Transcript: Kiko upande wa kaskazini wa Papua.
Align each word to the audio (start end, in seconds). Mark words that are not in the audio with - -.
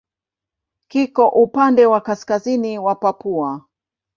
Kiko 0.87 1.27
upande 1.27 1.85
wa 1.85 2.01
kaskazini 2.01 2.79
wa 2.79 2.95
Papua. 2.95 3.65